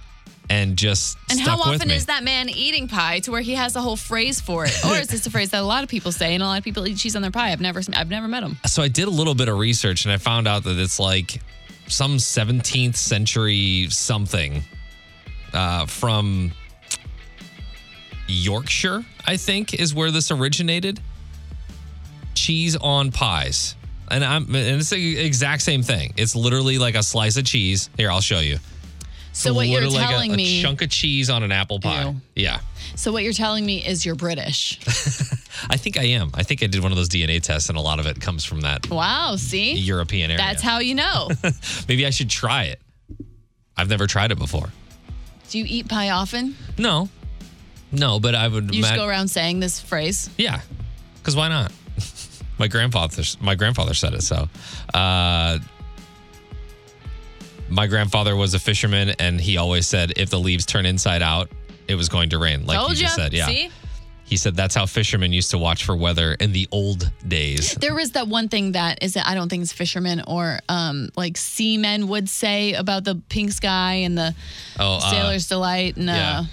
[0.51, 3.81] and just And how often is that man eating pie to where he has a
[3.81, 4.85] whole phrase for it?
[4.85, 6.65] Or is this a phrase that a lot of people say and a lot of
[6.65, 7.51] people eat cheese on their pie?
[7.51, 8.59] I've never I've never met him.
[8.67, 11.41] so I did a little bit of research and I found out that it's like
[11.89, 14.63] some 17th century something
[15.53, 16.53] uh, from
[18.27, 21.01] Yorkshire, I think, is where this originated.
[22.35, 23.77] Cheese on pies.
[24.11, 26.13] And I'm and it's the exact same thing.
[26.17, 27.89] It's literally like a slice of cheese.
[27.97, 28.59] Here, I'll show you.
[29.33, 32.05] So what you're like a- a, me chunk of cheese on an apple pie.
[32.05, 32.17] Ew.
[32.37, 32.61] Yeah.
[32.95, 34.79] So what you're telling me is you're British.
[35.71, 36.31] I think I am.
[36.35, 38.45] I think I did one of those DNA tests and a lot of it comes
[38.45, 39.73] from that Wow, see?
[39.73, 40.37] European area.
[40.45, 41.31] That's how you know.
[41.89, 42.81] Maybe I should try it.
[43.77, 44.69] I've never tried it before.
[45.51, 46.57] Do you eat pie often?
[46.79, 47.09] No,
[47.95, 48.75] no, but I would.
[48.75, 50.31] You just go around saying this phrase.
[50.37, 50.61] Yeah,
[51.19, 51.73] because why not?
[52.59, 54.23] my grandfather, my grandfather said it.
[54.23, 54.49] So,
[54.93, 55.59] uh,
[57.69, 61.51] my grandfather was a fisherman, and he always said, "If the leaves turn inside out,
[61.89, 63.25] it was going to rain." Like Told you just ya.
[63.25, 63.47] said, yeah.
[63.47, 63.71] See?
[64.27, 67.75] He said that's how fishermen used to watch for weather in the old days.
[67.75, 71.11] There was that one thing that is that I don't think it's fishermen or um,
[71.15, 74.35] like seamen would say about the pink sky and the
[74.81, 76.39] Oh, uh, sailor's delight and yeah.
[76.41, 76.45] uh,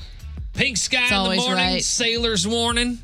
[0.54, 1.84] Pink sky in the morning, right.
[1.84, 3.00] sailor's warning.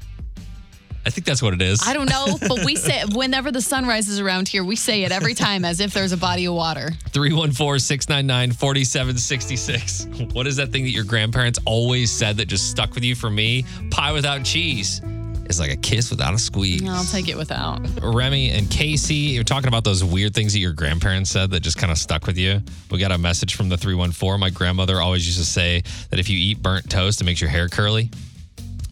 [1.05, 1.81] I think that's what it is.
[1.88, 5.13] I don't know, but we say whenever the sun rises around here, we say it
[5.13, 6.89] every time as if there's a body of water.
[7.12, 10.33] 314 699 4766.
[10.33, 13.15] What is that thing that your grandparents always said that just stuck with you?
[13.15, 15.01] For me, pie without cheese
[15.49, 16.88] is like a kiss without a squeeze.
[16.88, 17.79] I'll take it without.
[18.01, 21.77] Remy and Kasey, you're talking about those weird things that your grandparents said that just
[21.77, 22.62] kind of stuck with you.
[22.91, 24.39] We got a message from the 314.
[24.39, 27.49] My grandmother always used to say that if you eat burnt toast, it makes your
[27.49, 28.10] hair curly.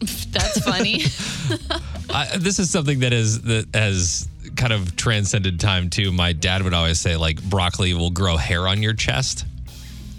[0.30, 1.00] That's funny.
[2.10, 6.12] I, this is something that is that has kind of transcended time too.
[6.12, 9.44] My dad would always say like broccoli will grow hair on your chest,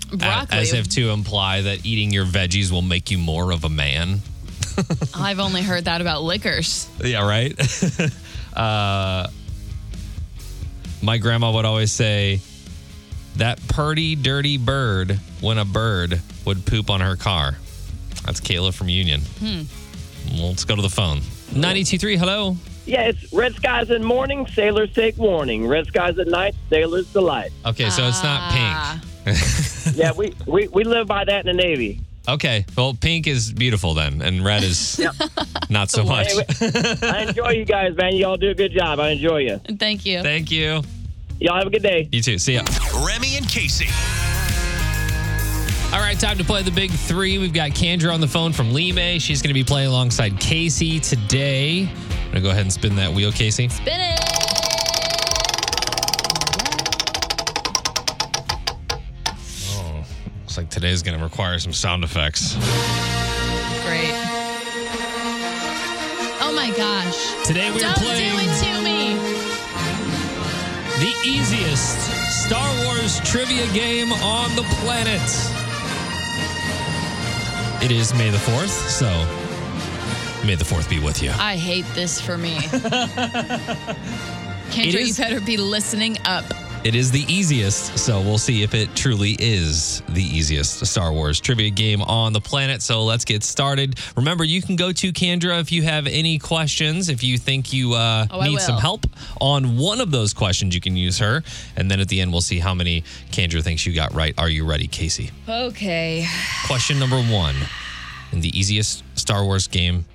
[0.10, 0.58] Broccoli.
[0.58, 4.20] as if to imply that eating your veggies will make you more of a man.
[5.16, 6.88] I've only heard that about liquors.
[7.04, 7.54] Yeah, right.
[8.56, 9.28] uh,
[11.02, 12.42] my grandma would always say
[13.36, 17.58] that purty, dirty bird when a bird would poop on her car.
[18.26, 19.22] That's Kayla from Union.
[19.42, 21.20] Well, let's go to the phone.
[21.52, 22.58] 92.3, hello.
[22.86, 25.68] Yeah, it's red skies in morning, sailors take warning.
[25.68, 27.52] Red skies at night, sailors delight.
[27.66, 29.00] Okay, so it's not Ah.
[29.26, 29.38] pink.
[29.96, 32.00] Yeah, we, we, we live by that in the Navy.
[32.28, 35.00] Okay, well, pink is beautiful then, and red is
[35.70, 36.28] not so much.
[36.62, 38.16] I enjoy you guys, man.
[38.16, 39.00] Y'all do a good job.
[39.00, 39.60] I enjoy you.
[39.80, 40.22] Thank you.
[40.22, 40.82] Thank you.
[41.40, 42.10] Y'all have a good day.
[42.12, 42.38] You too.
[42.38, 42.64] See ya.
[43.06, 43.88] Remy and Kasey.
[45.94, 47.38] All right, time to play the big three.
[47.38, 49.20] We've got Kendra on the phone from Lime.
[49.20, 51.84] She's going to be playing alongside Kasey today.
[51.84, 53.72] I'm going to go ahead and spin that wheel, Kasey.
[53.72, 54.27] Spin it.
[60.58, 62.56] Looks like today's going to require some sound effects.
[63.86, 64.10] Great.
[66.42, 67.46] Oh my gosh.
[67.46, 69.14] Today we are Don't do playing it to me.
[71.00, 72.00] the easiest
[72.44, 75.22] Star Wars trivia game on the planet.
[77.84, 79.06] It is May the 4th, so
[80.48, 81.30] May the 4th be with you.
[81.38, 82.56] I hate this for me.
[84.72, 86.46] Kendra, you is- better be listening up.
[86.88, 91.38] It is the easiest, so we'll see if it truly is the easiest Star Wars
[91.38, 92.82] trivia game on the planet.
[92.82, 94.00] So let's get started.
[94.16, 97.10] Remember, you can go to Kendra if you have any questions.
[97.10, 99.06] If you think you uh, Oh, need some help
[99.42, 101.44] on one of those questions, you can use her.
[101.76, 104.34] And then at the end, we'll see how many Kendra thinks you got right.
[104.38, 105.32] Are you ready, Kasey?
[105.46, 106.26] Okay.
[106.68, 107.56] Question number one
[108.32, 110.06] in the easiest Star Wars game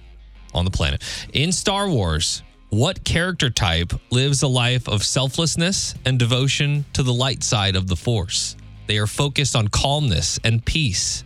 [0.54, 1.02] on the planet.
[1.35, 7.12] In Star Wars, what character type lives a life of selflessness and devotion to the
[7.12, 8.56] light side of the Force?
[8.87, 11.22] They are focused on calmness and peace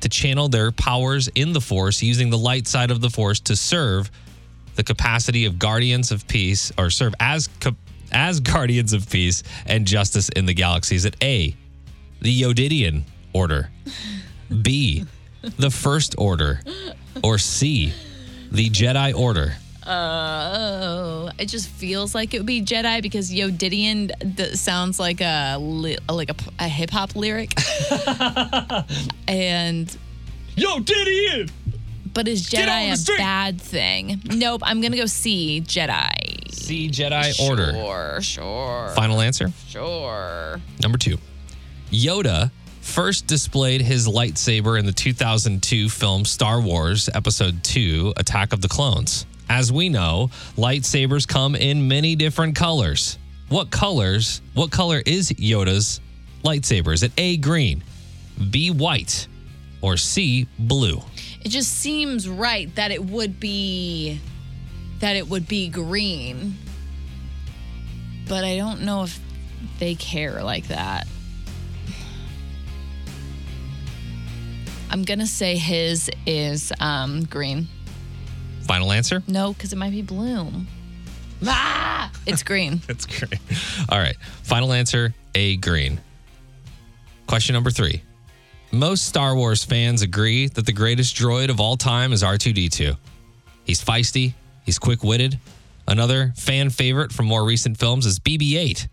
[0.00, 3.56] to channel their powers in the Force using the light side of the Force to
[3.56, 4.10] serve
[4.74, 7.46] the capacity of guardians of peace or serve as
[8.10, 11.54] as guardians of peace and justice in the galaxies at A,
[12.22, 13.02] the Yodidian
[13.34, 13.68] order,
[14.62, 15.04] B,
[15.42, 16.62] the First Order,
[17.22, 17.92] or C,
[18.50, 19.56] the Jedi Order?
[19.86, 25.56] Oh, it just feels like it would be Jedi because Yodidian d- sounds like a
[25.58, 27.52] li- like a, a hip hop lyric.
[29.28, 29.96] and
[30.56, 31.50] Yodidian!
[32.14, 34.22] but is Jedi a bad thing?
[34.24, 34.62] Nope.
[34.64, 36.52] I'm gonna go see Jedi.
[36.52, 37.72] See Jedi Order.
[37.72, 39.50] Sure, sure, Final answer?
[39.68, 40.60] sure.
[40.80, 41.18] Number two,
[41.90, 48.60] Yoda first displayed his lightsaber in the 2002 film Star Wars Episode 2 Attack of
[48.60, 49.26] the Clones.
[49.48, 53.18] As we know, lightsabers come in many different colors.
[53.48, 56.00] What colors, what color is Yoda's
[56.42, 56.94] lightsaber?
[56.94, 57.84] Is it A, green,
[58.50, 59.28] B, white,
[59.82, 61.02] or C, blue?
[61.42, 64.20] It just seems right that it would be
[65.00, 66.56] that it would be green.
[68.26, 69.20] But I don't know if
[69.78, 71.06] they care like that.
[74.90, 77.68] I'm gonna say his is um, green.
[78.66, 79.22] Final answer?
[79.26, 80.66] No, because it might be bloom.
[81.46, 82.80] Ah, it's green.
[82.86, 83.40] That's green.
[83.88, 84.16] All right.
[84.42, 86.00] Final answer A green.
[87.26, 88.02] Question number three.
[88.72, 92.96] Most Star Wars fans agree that the greatest droid of all time is R2D2.
[93.64, 95.38] He's feisty, he's quick witted.
[95.86, 98.88] Another fan favorite from more recent films is BB 8.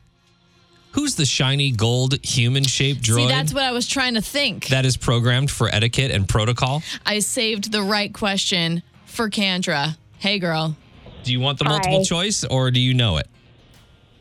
[0.93, 4.67] Who's the shiny gold human shaped droid See, that's what I was trying to think.
[4.67, 6.84] that is programmed for etiquette and protocol?
[7.05, 9.97] I saved the right question for Kendra.
[10.19, 10.76] Hey, girl.
[11.24, 12.04] Do you want the multiple Hi.
[12.04, 13.28] choice or do you know it?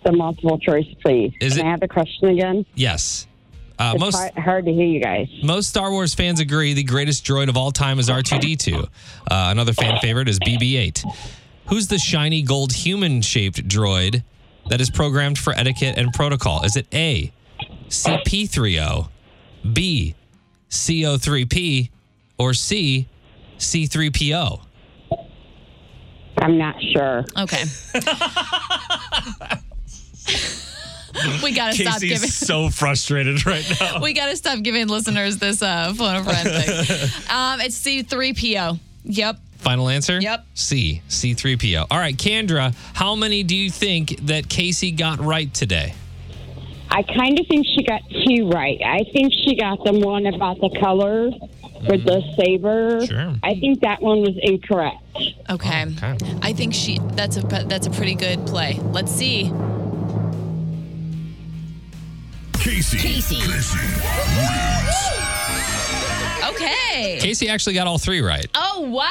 [0.05, 1.33] The multiple choice, please.
[1.41, 2.65] Is Can it- I have the question again?
[2.75, 3.27] Yes.
[3.79, 5.29] Uh, It's most hard, hard to hear you guys.
[5.43, 8.83] Most Star Wars fans agree the greatest droid of all time is R2D2.
[8.83, 8.87] Uh,
[9.31, 11.03] another fan favorite is BB 8.
[11.69, 14.23] Who's the shiny gold human shaped droid
[14.69, 16.63] that is programmed for etiquette and protocol?
[16.63, 17.33] Is it A,
[17.89, 19.09] CP30,
[19.73, 20.15] B,
[20.69, 21.91] CO3P,
[22.39, 23.07] or C,
[23.59, 24.61] C3PO?
[26.51, 27.25] I'm not sure.
[27.39, 27.63] Okay.
[31.45, 32.29] we gotta stop giving.
[32.29, 34.01] so frustrated right now.
[34.03, 37.09] We gotta stop giving listeners this uh, phone a friend thing.
[37.31, 38.81] Um, it's C3PO.
[39.05, 39.37] Yep.
[39.59, 40.19] Final answer?
[40.21, 40.45] Yep.
[40.55, 41.03] C.
[41.09, 41.87] C3PO.
[41.89, 45.95] All right, Kendra, how many do you think that Kasey got right today?
[46.91, 48.81] I kind of think she got two right.
[48.85, 51.31] I think she got the one about the color
[51.87, 53.05] for the saber.
[53.07, 53.35] Sure.
[53.43, 54.97] I think that one was incorrect.
[55.49, 55.87] Okay.
[56.03, 56.17] okay.
[56.43, 58.79] I think she that's a that's a pretty good play.
[58.83, 59.51] Let's see.
[62.53, 62.99] Kasey.
[62.99, 63.41] Kasey.
[66.51, 67.19] Okay.
[67.21, 69.11] Kasey actually got all three right, Oh wow.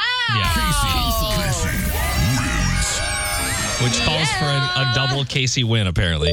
[3.84, 6.32] which calls for a, a double Kasey win, apparently,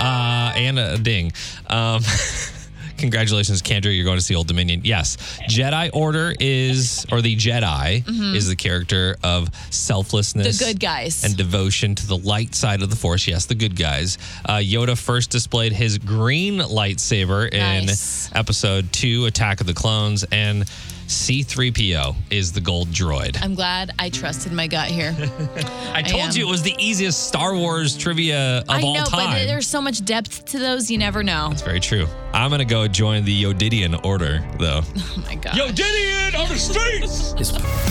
[0.00, 1.32] uh, and a ding.
[1.68, 2.02] Um,
[2.98, 3.94] congratulations, Kendra.
[3.94, 4.82] You're going to see Old Dominion.
[4.84, 5.16] Yes.
[5.48, 10.46] Jedi Order is, or the Jedi is the character of selflessness.
[10.46, 10.64] Mm-hmm.
[10.66, 11.24] The good guys.
[11.24, 13.26] And devotion to the light side of the Force.
[13.26, 14.18] Yes, the good guys.
[14.44, 18.30] Uh, Yoda first displayed his green lightsaber Nice.
[18.30, 20.24] in episode two, Attack of the Clones.
[20.30, 20.64] And
[21.08, 23.38] C3PO is the gold droid.
[23.42, 25.14] I'm glad I trusted my gut here.
[25.92, 26.32] I told am.
[26.32, 29.32] you it was the easiest Star Wars trivia of I all know, time.
[29.32, 31.48] but there's so much depth to those, you never know.
[31.50, 32.06] It's very true.
[32.34, 34.82] I'm gonna go join the Yodidian order, though.
[35.18, 35.54] Oh my god.
[35.54, 37.32] Yodidian on the streets.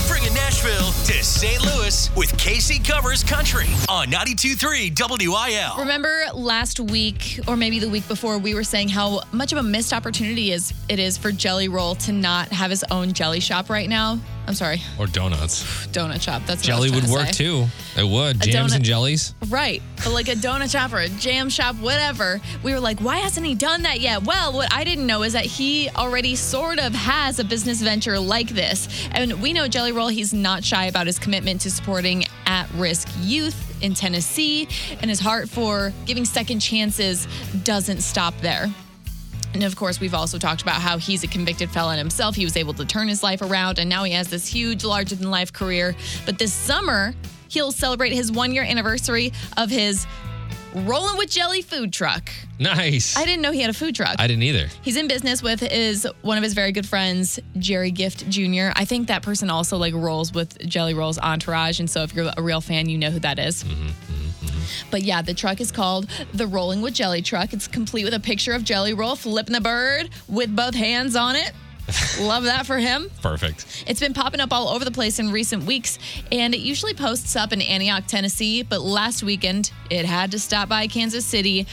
[0.07, 1.61] Bringing Nashville to St.
[1.63, 5.77] Louis with KC Covers Country on 92.3 WIL.
[5.83, 9.63] Remember last week, or maybe the week before, we were saying how much of a
[9.63, 13.69] missed opportunity is it is for Jelly Roll to not have his own jelly shop
[13.69, 14.19] right now.
[14.47, 15.63] I'm sorry, Or donuts.
[15.87, 16.41] donut shop.
[16.45, 17.31] That's what Jelly would trying work say.
[17.33, 17.67] too.
[17.97, 18.37] It would.
[18.37, 19.33] A Jams donut- and jellies.
[19.49, 19.81] Right.
[19.97, 22.39] But like a donut shop or a jam shop, whatever.
[22.63, 24.23] We were like, why hasn't he done that yet?
[24.23, 28.17] Well, what I didn't know is that he already sort of has a business venture
[28.19, 28.87] like this.
[29.11, 33.09] And we know Jelly Roll, he's not shy about his commitment to supporting at risk
[33.19, 34.67] youth in Tennessee,
[35.01, 37.27] and his heart for giving second chances
[37.65, 38.69] doesn't stop there.
[39.53, 42.35] And of course, we've also talked about how he's a convicted felon himself.
[42.35, 45.15] He was able to turn his life around, and now he has this huge, larger
[45.15, 45.95] than life career.
[46.25, 47.13] But this summer,
[47.49, 50.05] he'll celebrate his one year anniversary of his
[50.85, 52.29] Rolling with Jelly food truck.
[52.59, 53.17] Nice.
[53.17, 54.15] I didn't know he had a food truck.
[54.19, 54.67] I didn't either.
[54.81, 58.69] He's in business with is one of his very good friends, Jerry Gift Jr.
[58.75, 62.31] I think that person also like rolls with Jelly Roll's entourage, and so if you're
[62.35, 63.63] a real fan, you know who that is.
[63.63, 64.06] Mm-hmm.
[64.91, 67.53] But yeah, the truck is called the Rolling with Jelly truck.
[67.53, 71.35] It's complete with a picture of Jelly Roll flipping the bird with both hands on
[71.35, 71.51] it.
[72.19, 73.09] Love that for him.
[73.21, 73.85] Perfect.
[73.87, 75.99] It's been popping up all over the place in recent weeks,
[76.31, 78.63] and it usually posts up in Antioch, Tennessee.
[78.63, 81.65] But last weekend, it had to stop by Kansas City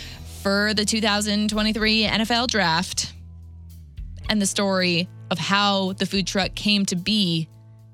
[0.42, 3.12] for the 2023 NFL draft.
[4.28, 7.48] And the story of how the food truck came to be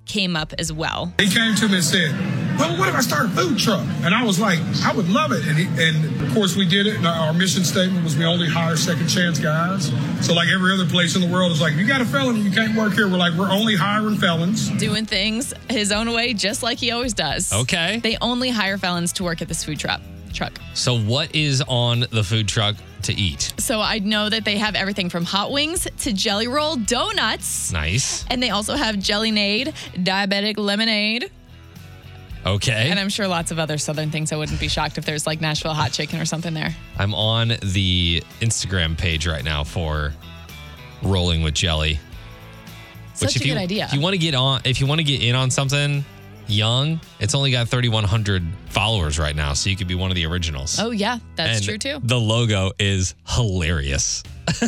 [0.06, 1.12] came up as well.
[1.18, 2.12] He came to me and said,
[2.58, 5.32] "Well, what if I start a food truck?" And I was like, "I would love
[5.32, 6.96] it." And, he, and of course, we did it.
[6.96, 10.86] And our mission statement was, "We only hire second chance guys." So, like every other
[10.86, 13.08] place in the world, is like, "If you got a felony, you can't work here."
[13.08, 17.14] We're like, "We're only hiring felons." Doing things his own way, just like he always
[17.14, 17.52] does.
[17.52, 18.00] Okay.
[18.02, 20.00] They only hire felons to work at this food truck.
[20.32, 20.60] Truck.
[20.74, 23.52] So, what is on the food truck to eat?
[23.58, 27.72] So I know that they have everything from hot wings to jelly roll donuts.
[27.72, 28.24] Nice.
[28.28, 31.30] And they also have Jelly-Nade, diabetic lemonade,
[32.46, 32.88] Okay.
[32.90, 34.32] and I'm sure lots of other southern things.
[34.32, 36.74] I wouldn't be shocked if there's like Nashville hot chicken or something there.
[36.98, 40.14] I'm on the Instagram page right now for
[41.02, 41.98] Rolling with Jelly.
[43.14, 43.84] Such if a you, good idea.
[43.84, 46.04] If you want to get on, if you want to get in on something
[46.50, 50.26] young, it's only got 3,100 followers right now, so you could be one of the
[50.26, 50.78] originals.
[50.80, 52.00] Oh yeah, that's And true too.
[52.02, 54.22] The logo is hilarious.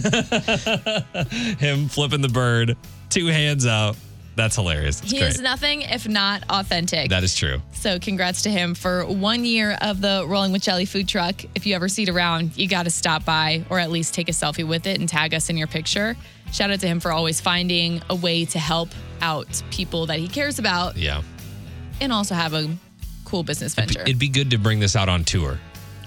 [1.59, 2.77] Him flipping the bird,
[3.11, 3.97] two hands out.
[4.35, 5.03] That's hilarious.
[5.03, 5.29] It's He great.
[5.29, 7.11] is nothing if not authentic.
[7.11, 7.61] that is true.
[7.75, 11.45] so congrats to him for one year of the Rolling with Jelly food truck.
[11.55, 14.31] If you ever see it around, you got to stop by or at least take
[14.31, 16.17] a selfie with it and tag us in your picture.
[16.51, 18.89] Shout out to him for always finding a way to help
[19.21, 21.21] out people that he cares about Yeah.
[22.03, 22.69] And also have a
[23.25, 24.03] cool business venture.
[24.03, 25.59] It'd be good to bring this out on tour.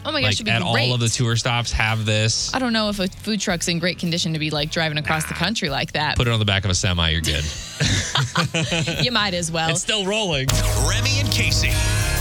[0.05, 0.89] oh my gosh, like it'd be at great.
[0.89, 2.53] all of the tour stops, have this.
[2.53, 5.25] I don't know if a food truck's in great condition to be like driving across
[5.25, 6.17] the country like that.
[6.17, 7.45] Put it on the back of a semi, you're good.
[9.03, 9.69] you might as well.
[9.69, 10.47] it's still rolling.
[10.87, 12.14] Remy and Kasey.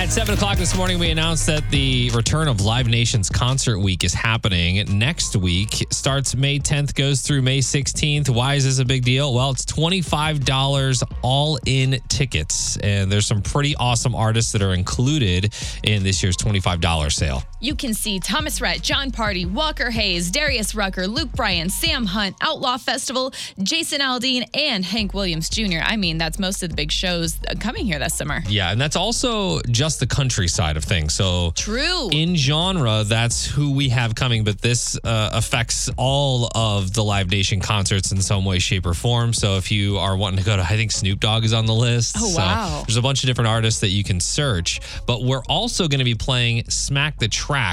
[0.00, 4.02] At 7 o'clock this morning, we announced that the return of Live Nation's Concert Week
[4.02, 5.86] is happening next week.
[5.92, 8.30] Starts May 10th, goes through May 16th.
[8.30, 9.34] Why is this a big deal?
[9.34, 12.78] Well, it's $25 all in tickets.
[12.78, 17.42] And there's some pretty awesome artists that are included in this year's $25 sale.
[17.62, 22.34] You can see Thomas Rhett, Jon Pardi, Walker Hayes, Darius Rucker, Luke Bryan, Sam Hunt,
[22.40, 23.32] Outlaw Festival,
[23.62, 25.80] Jason Aldean, and Hank Williams Jr.
[25.82, 28.42] I mean, that's most of the big shows coming here this summer.
[28.48, 31.12] Yeah, and that's also just the country side of things.
[31.12, 32.08] So True.
[32.12, 37.30] in genre, that's who we have coming, but this uh, affects all of the Live
[37.30, 39.34] Nation concerts in some way, shape, or form.
[39.34, 41.74] So if you are wanting to go to, I think Snoop Dogg is on the
[41.74, 42.16] list.
[42.18, 42.82] Oh, So wow.
[42.86, 46.04] there's a bunch of different artists that you can search, but we're also going to
[46.04, 47.28] be playing Smack the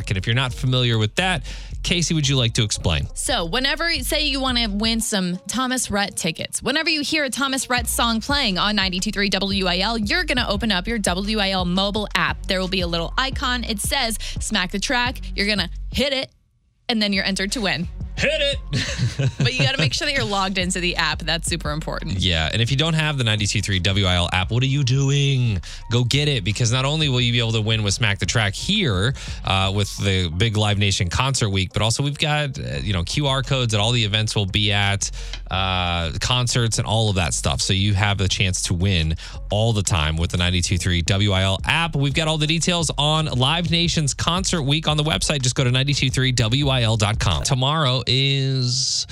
[0.09, 1.43] And if you're not familiar with that,
[1.84, 3.07] Kasey, would you like to explain?
[3.13, 7.30] So, whenever, say you want to win some Thomas Rhett tickets, whenever you hear a
[7.30, 12.07] Thomas Rhett song playing on 92.3 WIL, you're going to open up your WIL mobile
[12.15, 12.45] app.
[12.47, 13.63] There will be a little icon.
[13.63, 15.21] It says smack the track.
[15.36, 16.30] You're going to hit it,
[16.89, 17.88] and then you're entered to win.
[18.18, 18.59] Hit it.
[19.39, 21.20] But you got to make sure that you're logged into the app.
[21.20, 22.20] That's super important.
[22.20, 25.59] Yeah, and if you don't have the 92.3 WIL app, what are you doing?
[25.91, 28.26] Go get it because not only will you be able to win with Smack the
[28.26, 32.78] Track here uh, with the big Live Nation concert week, but also we've got uh,
[32.82, 35.09] you know QR codes at all the events we'll be at,
[35.49, 37.61] uh, concerts and all of that stuff.
[37.61, 39.15] So you have the chance to win
[39.49, 41.95] all the time with the 92.3 WIL app.
[41.95, 45.41] We've got all the details on Live Nation's concert week on the website.
[45.41, 47.43] Just go to 92.3WIL.com.
[47.43, 49.05] Tomorrow is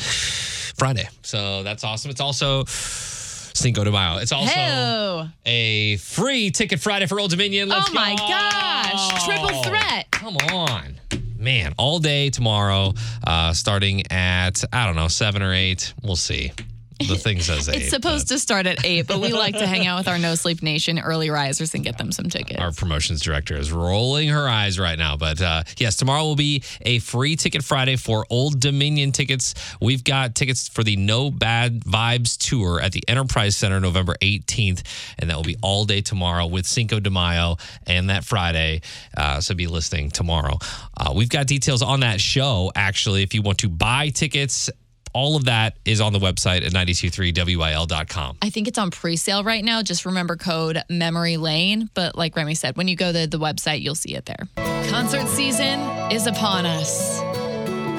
[0.78, 1.08] Friday.
[1.22, 2.12] So that's awesome.
[2.12, 4.18] It's also Cinco de Mayo.
[4.18, 7.70] It's also a free ticket Friday for Old Dominion.
[7.70, 8.28] Let's Oh my go.
[8.28, 9.26] gosh.
[9.26, 10.10] Triple threat.
[10.12, 10.96] Come on.
[11.38, 12.94] Man, all day tomorrow,
[13.26, 15.94] uh, starting at, I don't know, seven or eight.
[16.02, 16.52] We'll see.
[17.00, 17.76] The thing says eight.
[17.86, 20.36] It's supposed to start at 8, but we like to hang out with our No
[20.36, 22.60] Sleep Nation early risers and get them some tickets.
[22.60, 25.18] Our promotions director is rolling her eyes right now.
[25.18, 29.56] But uh, yes, tomorrow will be a free ticket Friday for Old Dominion tickets.
[29.82, 34.84] We've got tickets for the No Bad Vibes tour at the Enterprise Center November 18th.
[35.20, 38.82] And that will be all day tomorrow with Cinco de Mayo and that Friday.
[39.16, 40.58] Uh, so be listening tomorrow.
[40.98, 44.70] Uh, we've got details on that show, actually, if you want to buy tickets.
[45.16, 48.38] All of that is on the website at 923wil.com.
[48.42, 49.82] I think it's on pre-sale right now.
[49.82, 51.90] Just remember code Memory Lane.
[51.94, 54.50] But like Remy said, when you go to the website, you'll see it there.
[54.90, 55.80] Concert season
[56.12, 57.22] is upon us.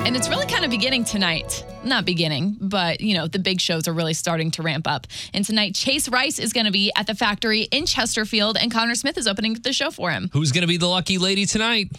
[0.04, 1.64] And it's really kind of beginning tonight.
[1.82, 5.06] Not beginning, but you know, the big shows are really starting to ramp up.
[5.32, 8.94] And tonight, Chase Rice is going to be at the factory in Chesterfield, and Conner
[8.94, 10.28] Smith is opening the show for him.
[10.34, 11.90] Who's going to be the lucky lady tonight?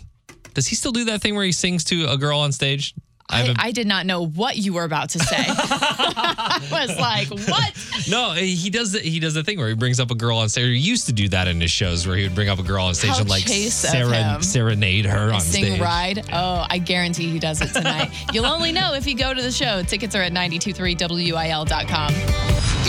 [0.54, 2.94] Does he still do that thing where he sings to a girl on stage?
[3.30, 5.36] I, I did not know what you were about to say.
[5.40, 8.08] I was like, what?
[8.10, 8.94] no, he does.
[8.94, 10.66] The, he does the thing where he brings up a girl on stage.
[10.66, 12.86] He used to do that in his shows where he would bring up a girl
[12.86, 15.82] on stage How and like Chase seren- serenade her on Sing stage.
[15.82, 16.26] Ride.
[16.32, 18.12] Oh, I guarantee he does it tonight.
[18.34, 19.84] You'll only know if you go to the show.
[19.84, 22.14] Tickets are at 923wil.com.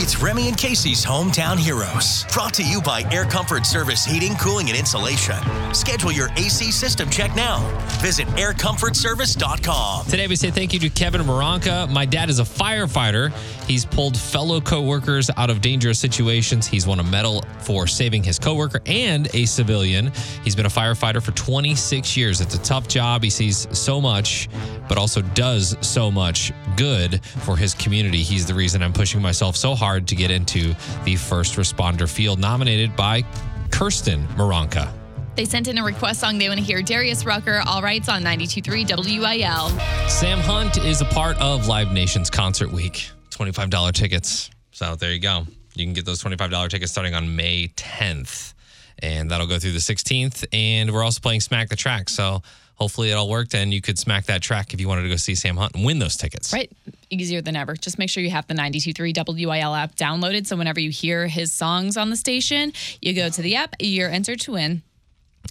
[0.01, 2.23] It's Remy and Kasey's Hometown Heroes.
[2.31, 5.35] Brought to you by Air Comfort Service Heating, Cooling, and Insulation.
[5.73, 7.59] Schedule your AC system check now.
[7.99, 10.05] Visit aircomfortservice.com.
[10.05, 11.89] Today we say thank you to Kevin Moranka.
[11.91, 13.31] My dad is a firefighter.
[13.65, 16.67] He's pulled fellow coworkers out of dangerous situations.
[16.67, 20.11] He's won a medal for saving his coworker and a civilian.
[20.43, 22.41] He's been a firefighter for 26 years.
[22.41, 23.23] It's a tough job.
[23.23, 24.49] He sees so much,
[24.87, 28.21] but also does so much good for his community.
[28.21, 30.75] He's the reason I'm pushing myself so hard to get into
[31.05, 33.23] the first responder field, nominated by
[33.71, 34.98] Kirsten Moranka.
[35.39, 36.81] They sent in a request song they want to hear.
[36.81, 39.69] Darius Rucker, All Rights on 92.3 WIL.
[40.09, 43.09] Sam Hunt is a part of Live Nation's Concert Week.
[43.29, 44.49] $25 tickets.
[44.71, 45.45] So there you go.
[45.75, 48.53] You can get those $25 tickets starting on May 10th.
[49.01, 50.45] And that'll go through the 16th.
[50.51, 52.09] And we're also playing Smack the Track.
[52.09, 52.41] So
[52.75, 55.15] hopefully it all worked and you could smack that track if you wanted to go
[55.15, 56.51] see Sam Hunt and win those tickets.
[56.51, 56.69] Right.
[57.09, 57.77] Easier than ever.
[57.77, 60.47] Just make sure you have the 92.3 WIL app downloaded.
[60.47, 64.09] So whenever you hear his songs on the station, you go to the app, you're
[64.09, 64.81] entered to win.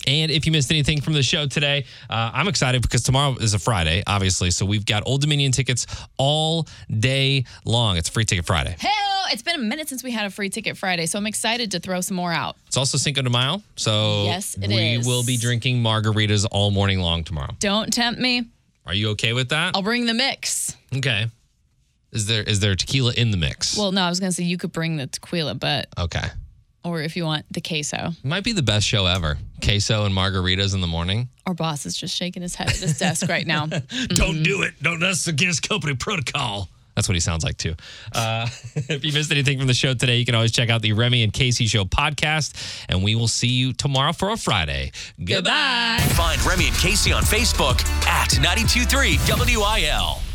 [0.07, 3.53] And if you missed anything from the show today, uh, I'm excited because tomorrow is
[3.55, 4.51] a Friday, obviously.
[4.51, 5.87] So we've got Old Dominion tickets
[6.17, 6.67] all
[6.99, 7.97] day long.
[7.97, 8.75] It's Free Ticket Friday.
[8.79, 11.73] Hell, it's been a minute since we had a free ticket Friday, so I'm excited
[11.73, 12.57] to throw some more out.
[12.69, 13.63] It's also Cinco de Mayo.
[13.77, 15.07] So Yes, it we is.
[15.07, 17.55] will be drinking margaritas all morning long tomorrow.
[17.61, 18.45] Don't tempt me.
[18.87, 19.75] Are you okay with that?
[19.77, 20.75] I'll bring the mix.
[20.97, 21.27] Okay.
[22.13, 23.77] Is there is there tequila in the mix?
[23.77, 26.29] Well, no, I was going to say you could bring the tequila, but, okay.
[26.89, 28.13] Or if you want the queso.
[28.25, 29.37] Might be the best show ever.
[29.63, 31.29] Queso and margaritas in the morning.
[31.47, 33.67] Our boss is just shaking his head at his desk right now.
[34.09, 34.75] Don't do it.
[34.83, 35.01] Don't.
[35.01, 36.69] That's against company protocol.
[36.95, 37.75] That's what he sounds like too.
[38.13, 40.95] Uh, if you missed anything from the show today, you can always check out the
[40.95, 44.91] Remy and Kasey Show podcast, and we will see you tomorrow for a Friday.
[45.23, 45.99] Goodbye.
[46.17, 50.28] Find Remy and Kasey on Facebook at 923 WIL.